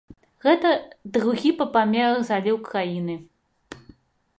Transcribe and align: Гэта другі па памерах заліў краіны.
Гэта 0.45 0.71
другі 1.19 1.51
па 1.61 1.69
памерах 1.75 2.19
заліў 2.31 2.57
краіны. 2.71 3.23